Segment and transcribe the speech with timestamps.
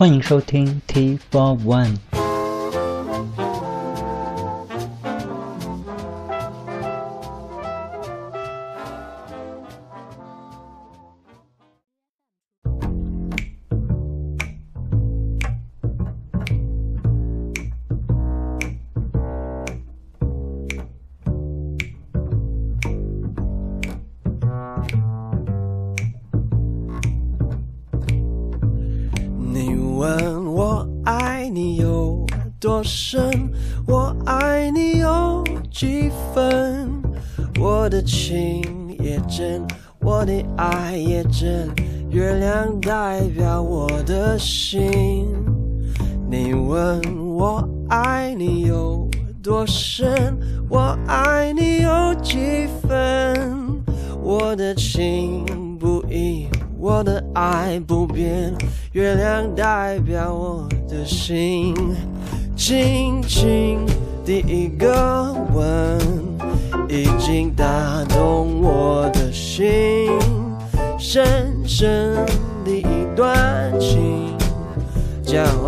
[0.00, 2.09] 欢迎收听 T Four One。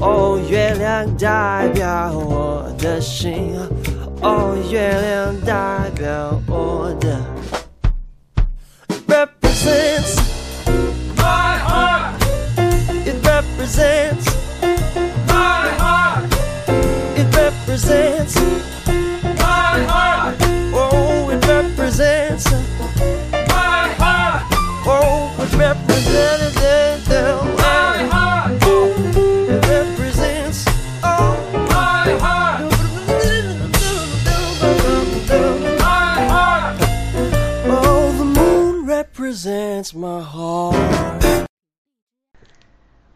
[0.00, 3.54] 哦，月亮代表我的心，
[4.22, 7.20] 哦，月亮代表我的。
[9.06, 10.16] Represents
[11.16, 12.14] My heart,
[13.04, 14.26] it represents
[15.28, 16.24] my heart,
[17.16, 18.34] it represents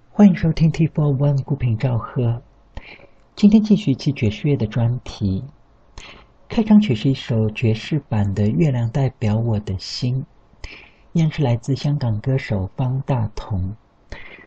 [0.09, 2.41] 欢迎收听 T Four One 孤品赵贺。
[3.37, 5.45] 今天继续一期爵士乐的专题。
[6.49, 10.25] 开场曲是一首爵士版的《月亮代表我的心》，
[11.13, 13.75] 依然是来自香港歌手方大同，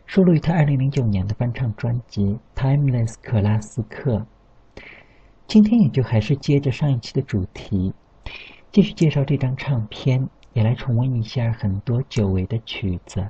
[0.08, 4.26] 收录于他2009年的翻唱专辑《Timeless 克拉斯克》。
[5.46, 7.94] 今天也就还是接着上一期的主题，
[8.72, 10.28] 继续介绍这张唱片，
[10.58, 13.24] 也来重温一下很多久违的曲子。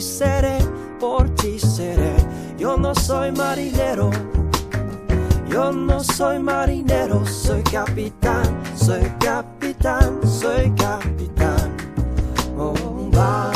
[0.00, 0.58] Seré,
[1.00, 2.14] por ti seré.
[2.58, 4.10] Yo no soy marinero.
[5.48, 11.76] Yo no soy marinero, soy capitán, soy capitán, soy capitán.
[12.58, 12.74] Oh,
[13.12, 13.55] bamba,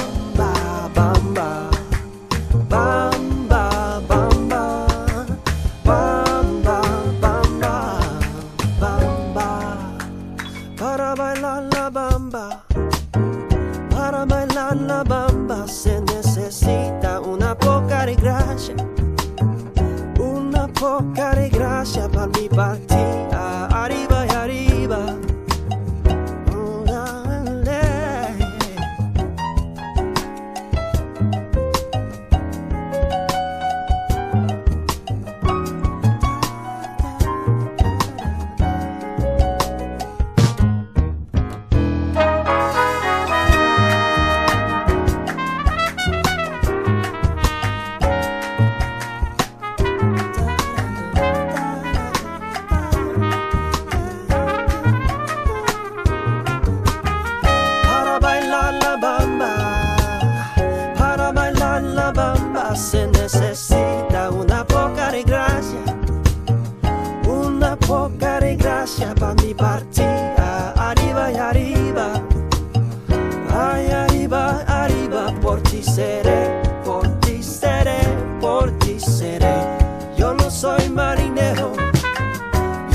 [80.91, 81.73] marinero.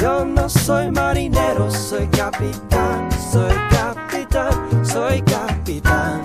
[0.02, 6.25] Yo no soy marinero, soy capitán, soy capitán, soy capitán.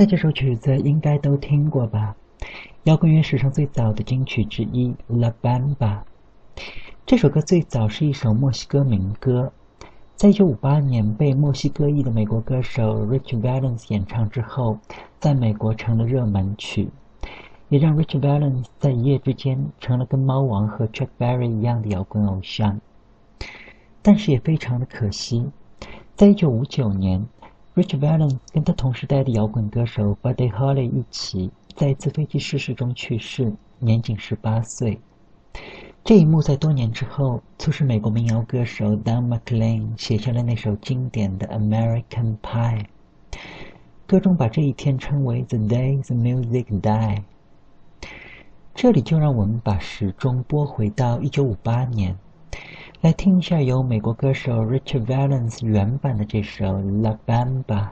[0.00, 2.16] 刚才这首曲子应该都听过吧？
[2.84, 5.74] 摇滚乐史上最早的金曲之一《La Bamba》。
[7.04, 9.52] 这首歌最早是一首墨西哥民歌，
[10.16, 14.78] 在1958年被墨西哥裔的美国歌手 Rich Valens 演唱之后，
[15.18, 16.88] 在美国成了热门曲，
[17.68, 22.80] 也让 Rich Valens 在一夜之间成了跟猫王和 Chuck Berry 一样的摇滚偶像。
[24.00, 25.50] 但是也非常的可惜，
[26.16, 27.26] 在1959年。
[27.80, 35.00] Rich Valen 跟他同时代的摇滚歌手 Buddy Holly 一起，在一次飞机失事中去世，年仅十八岁。
[36.04, 42.84] 这一幕在多年之后，促使美国民谣歌手 Don McLean 写下了那首经典的《American Pie》。
[44.06, 47.22] 歌中把这一天称为 “The Day the Music Die”。
[48.74, 52.18] 这里就让我们把时钟拨回到一九五八年。
[53.02, 56.66] 来听一下由美国歌手 Richard Valens 原版的这首
[57.00, 57.88] 《La Bamba》。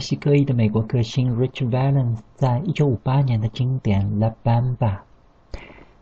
[0.00, 4.76] 西哥裔的美国歌星 Rich Valens 在1958年的经典《La Bamba》。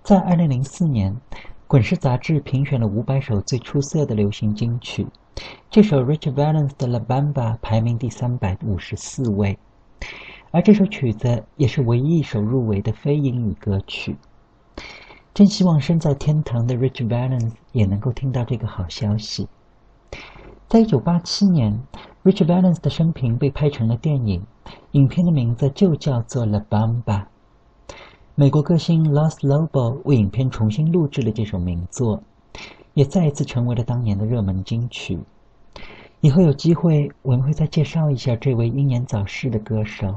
[0.03, 1.13] 在2004年，
[1.67, 5.07] 《滚石》杂志评选了500首最出色的流行金曲，
[5.69, 9.59] 这首 Rich Valens 的《La Bamba》排名第354位，
[10.53, 14.17] 而这首曲子也是唯一一首入围的非英语歌曲。
[15.35, 19.49] 真希望身在天堂的 Rich Valens 也能够听到这个好消息。
[20.69, 21.81] 在一九八七年
[22.29, 24.43] ，Rich Valens 的生平被拍成了电影，
[24.91, 27.03] 影片的名字就叫做《La Bamba》。
[28.35, 32.23] 美国歌星 Los Lobo 为影片重新录制了这首名作，
[32.93, 35.19] 也再一次成为了当年的热门金曲。
[36.21, 40.17] 以后有机会，我们会再介绍一下这位英年早逝的歌手。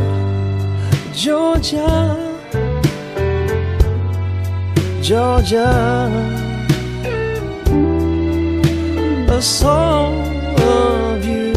[1.13, 2.39] Georgia,
[5.01, 6.09] Georgia,
[9.29, 10.25] a song
[10.57, 11.53] of you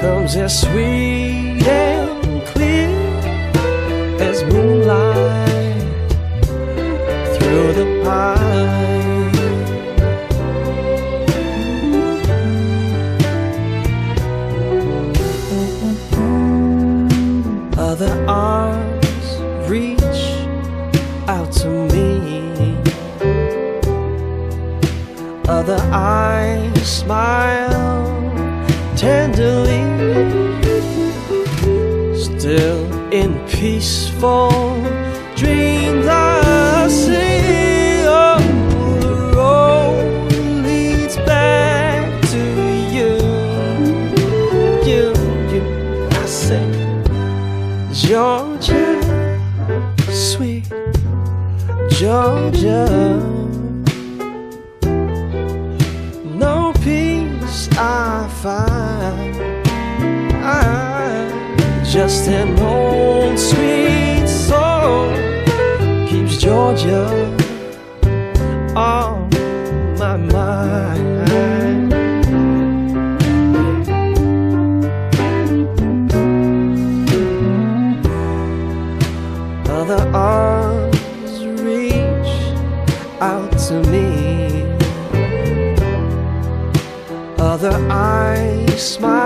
[0.00, 2.88] comes as sweet and clear
[4.18, 5.82] as moonlight
[7.36, 9.01] through the pine.
[18.02, 19.38] Other arms
[19.70, 20.00] reach
[21.28, 22.76] out to me.
[25.46, 28.10] Other eyes smile
[28.96, 29.84] tenderly.
[32.18, 34.50] Still in peaceful
[35.36, 37.71] dreams, I see.
[48.12, 49.00] Georgia,
[50.10, 50.68] sweet
[51.88, 52.84] Georgia.
[56.24, 59.66] No peace I find.
[60.44, 65.14] I, just an old sweet song
[66.06, 67.08] keeps Georgia
[68.76, 69.01] on
[88.82, 89.21] smile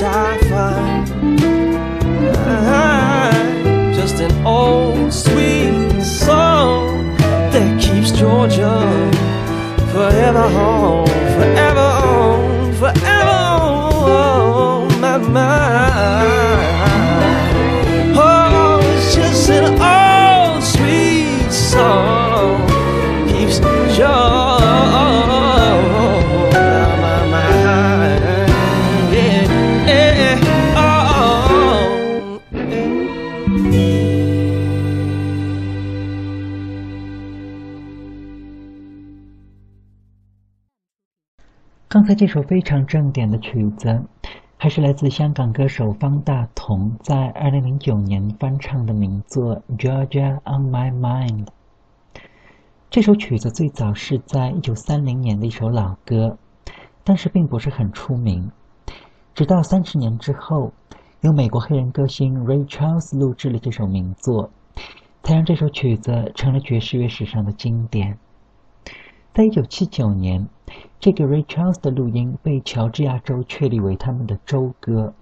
[0.00, 1.10] I find.
[2.34, 3.92] Uh-huh.
[3.92, 8.78] Just an old sweet song that keeps Georgia
[9.92, 11.06] forever home,
[11.36, 13.38] forever on, forever
[14.10, 15.61] on my mind.
[42.14, 44.04] 这首非常正点的曲子，
[44.58, 51.44] 还是来自香港歌手方大同在二零零九年翻唱的名作《Georgia on My Mind》。
[52.90, 56.36] 这首曲子最早是在一九三零年的一首老歌，
[57.02, 58.50] 但是并不是很出名。
[59.34, 60.72] 直到三十年之后，
[61.22, 64.50] 由美国黑人歌星 Ray Charles 录制了这首名作，
[65.22, 68.18] 才让这首曲子成了爵士乐史上的经典。
[69.34, 70.46] 在一九七九年，
[71.00, 75.14] 这个 Ray Charles 的录音被乔治亚州确立为他们的州歌。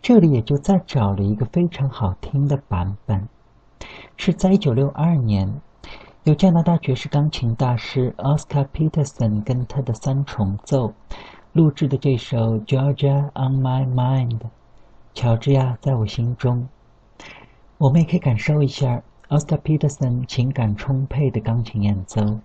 [0.00, 3.28] 这里也就再找了一个非常好听的版本，
[4.16, 5.60] 是在一九六二年，
[6.22, 10.92] 由加拿大爵士钢琴大师 Oscar Peterson 跟他的三重奏
[11.52, 14.38] 录制的这首《Georgia on My Mind》，
[15.14, 16.68] 乔治亚在我心中。
[17.78, 22.38] 我们也可以感受一下 Oscar Peterson 情感充沛的钢琴演奏。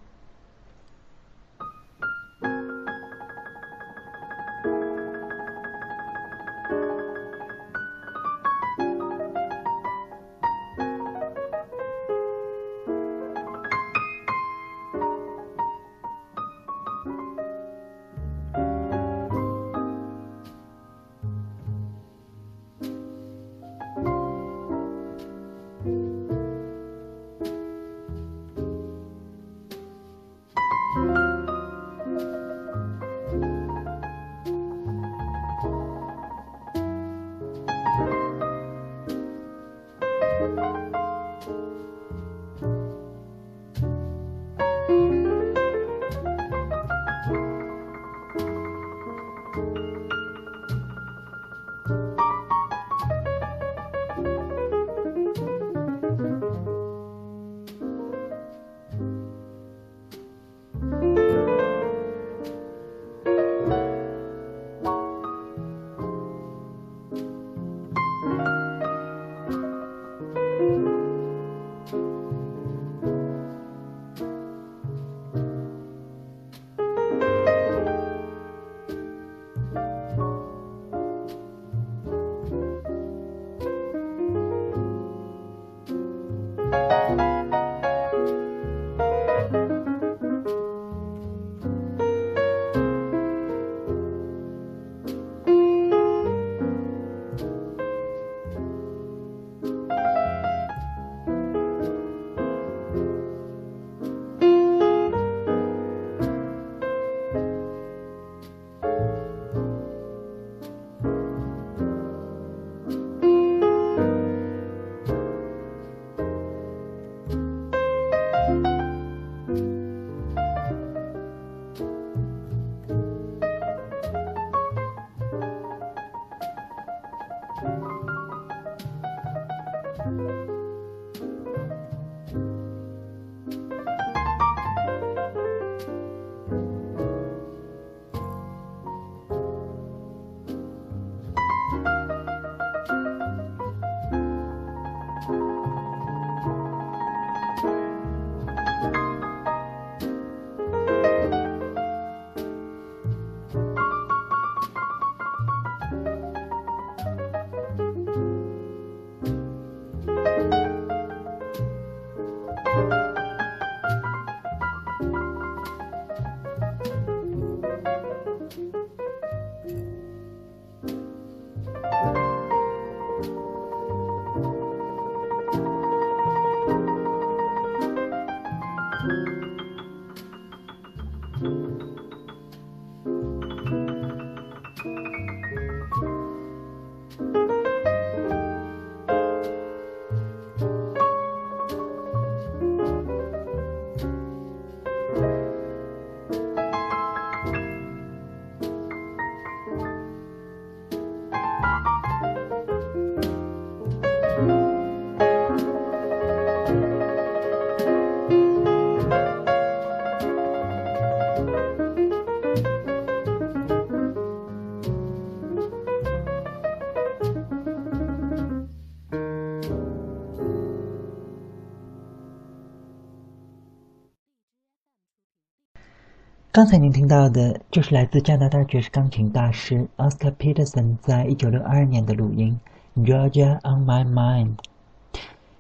[226.51, 232.59] 刚才您听到的就是来自加拿大爵士钢琴大师 Oscar Peterson 在一九六二年的录音
[233.05, 234.55] 《Georgia on My Mind》。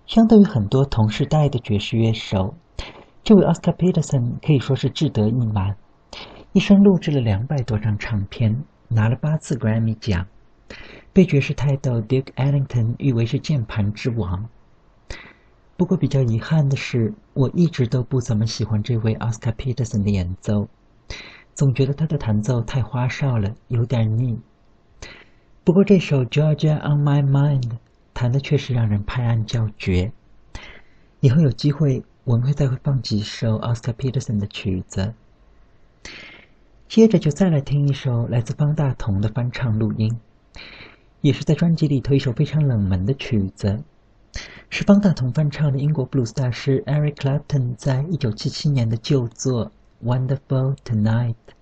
[0.07, 2.55] 相对于很多同时代的爵士乐手，
[3.23, 5.77] 这位 Oscar Peterson 可以说是志得意满，
[6.53, 10.25] 一生录制了两百多张唱片，拿了八次 Grammy 奖，
[11.13, 14.49] 被爵士泰斗 Duke Ellington 誉为是键盘之王。
[15.77, 20.67] 不过比较遗憾的是，我一直都不怎么喜欢这位 Oscar Peterson 的演奏。
[21.55, 24.39] 总觉得他的弹奏太花哨了，有点腻。
[25.63, 27.61] 不过这首《Georgia on My Mind》
[28.13, 30.11] 弹的确实让人拍案叫绝。
[31.19, 35.13] 以后有机会我们会再会放几首 Oscar Peterson 的曲子。
[36.87, 40.17] 接着就再来听一首来自方大同的翻唱录音，
[41.21, 43.83] 也是在专辑里头一首非常冷门的曲子，
[44.69, 49.71] 是方大同翻唱的英国布鲁斯大师 Eric Clapton 在一九七七年的旧作。
[50.01, 51.53] Wonderful tonight.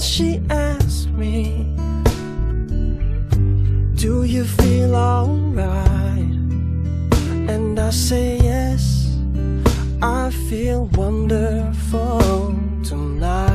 [0.00, 1.76] and she asked me,
[3.96, 6.38] Do you feel alright?
[7.52, 9.14] And I say yes,
[10.00, 13.49] I feel wonderful tonight.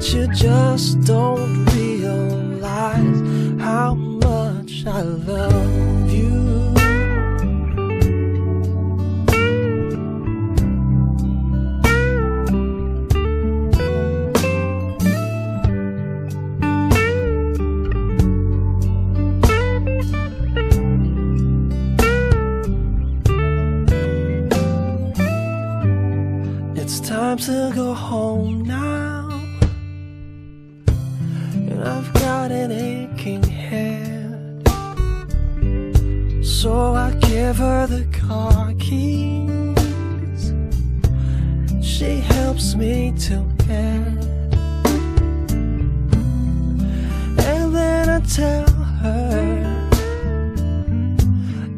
[0.00, 1.59] you just don't
[37.86, 40.52] the car keys.
[41.82, 44.26] She helps me to bed.
[47.38, 48.70] And then I tell
[49.02, 49.80] her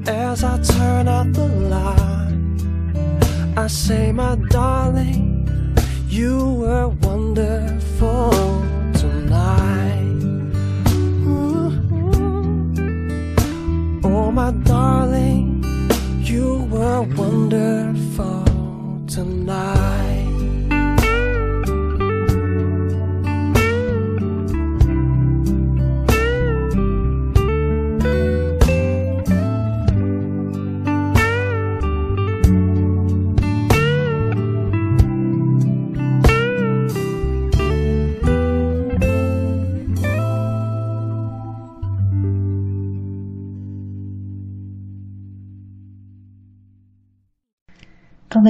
[0.06, 5.48] as I turn out the light, I say, my darling,
[6.08, 8.61] you were wonderful.
[17.04, 18.44] wonderful
[19.06, 19.81] tonight.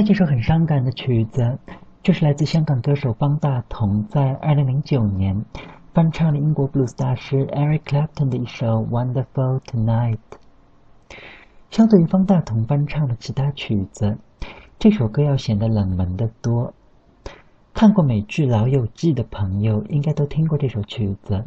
[0.01, 1.59] 这首很伤感的曲子，
[2.03, 5.45] 就是来自香港歌手方大同在二零零九年
[5.93, 10.19] 翻唱了英国布鲁斯大师 Eric Clapton 的一首《Wonderful Tonight》。
[11.71, 14.17] 相对于方大同翻唱的其他曲子，
[14.79, 16.73] 这首歌要显得冷门的多。
[17.75, 21.45] 看过美剧《老友记》的朋友应该都听过这首曲子。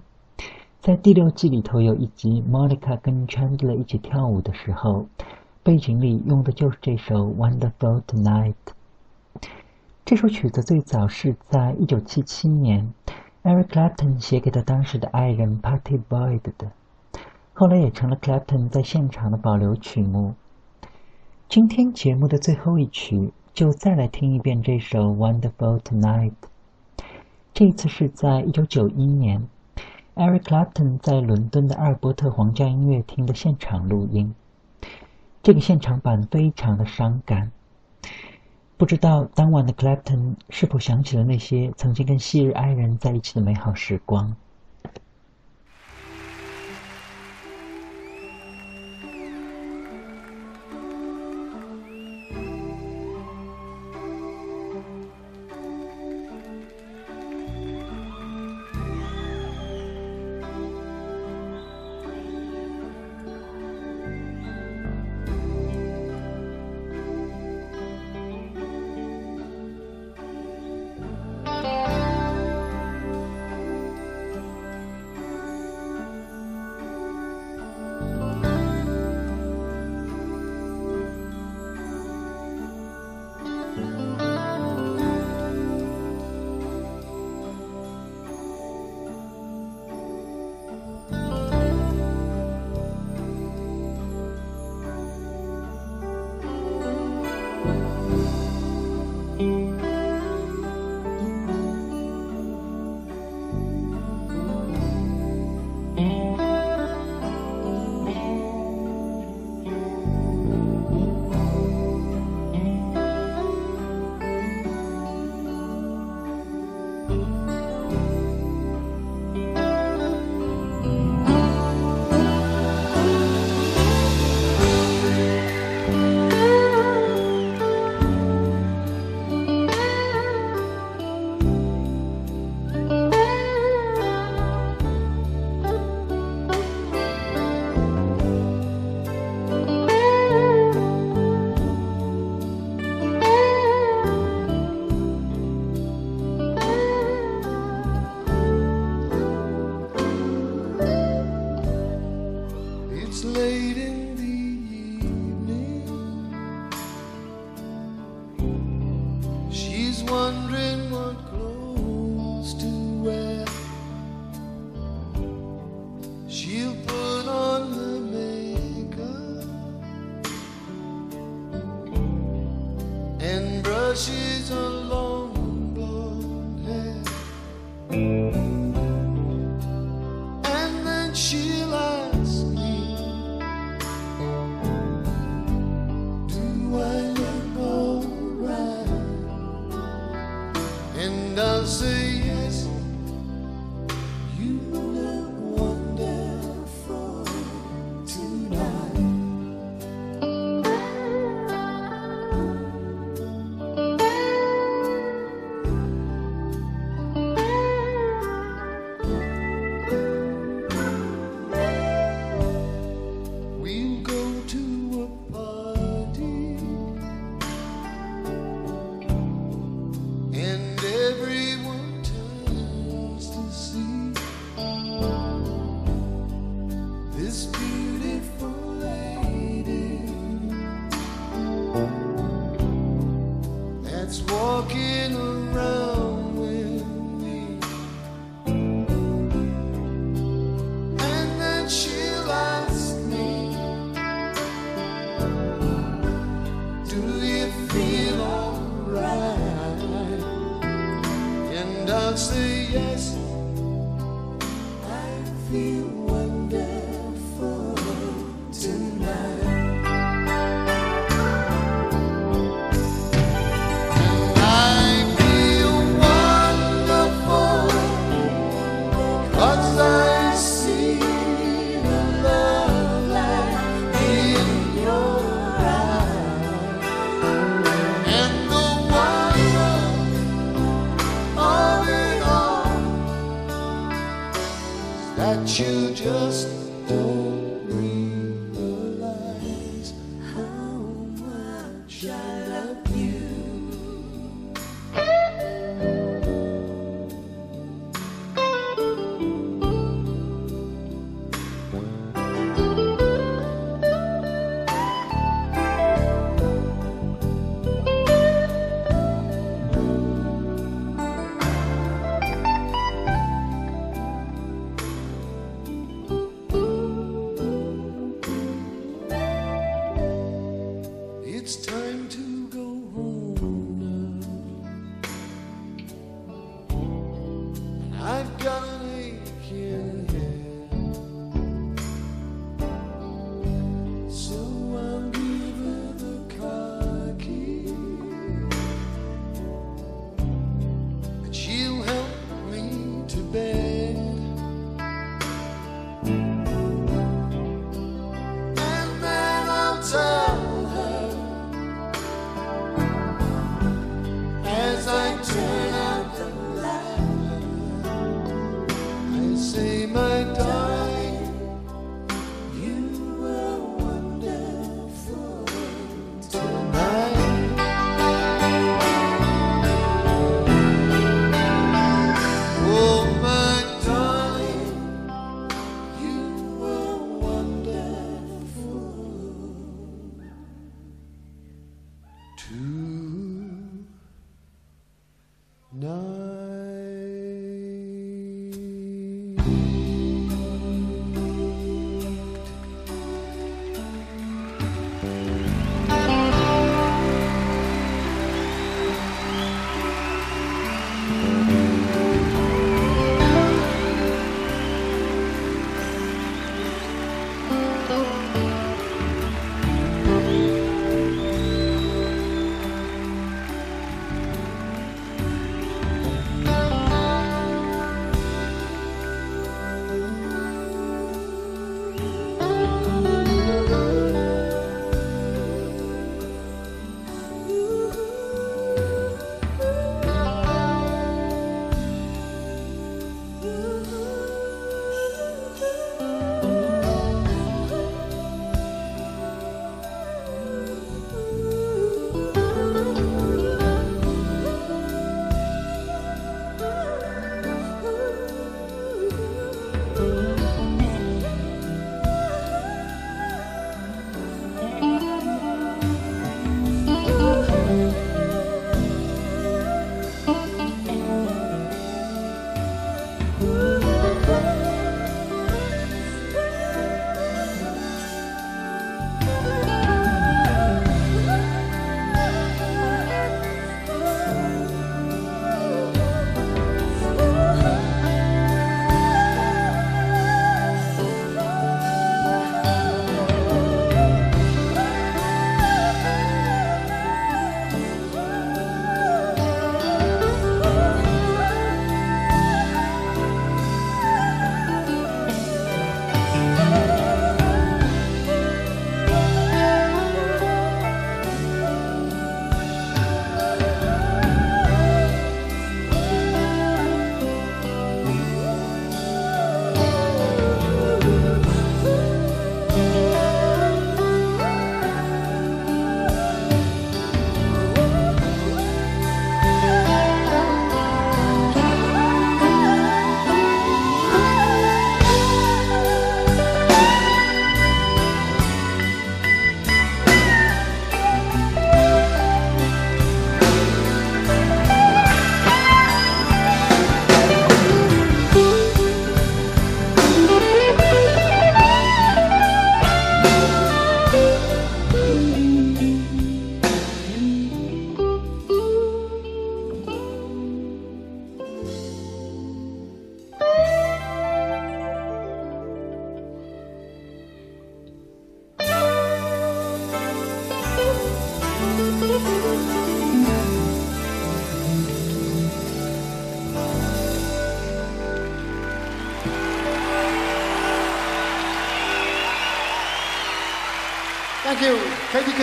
[0.80, 5.08] 在第六季里头有一集，Monica 跟 Chandler 一起跳舞的时候，
[5.66, 8.54] 背景里用的就是这首《Wonderful Tonight》。
[10.06, 12.94] 这首曲子最早是在一九七七年
[13.42, 16.72] ，Eric Clapton 写给他当时的爱人 Patty Boyd 的，
[17.56, 20.36] 后来也成了 Clapton 在现场的保留曲目。
[21.50, 26.34] 今天节目的最后一曲，就再来听一遍这首《Wonderful Tonight》。
[27.56, 29.48] 这次是在一九九一年
[30.14, 34.36] ，Eric Clapton 在伦敦的阿尔伯特皇家音乐厅的现场录音。
[35.46, 37.52] 这个现场版非常的伤感。
[38.78, 44.36] 不知道当晚的 Clapton 是否想起了那些曾经跟昔日爱人在一起的美好时光。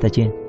[0.00, 0.43] 再见。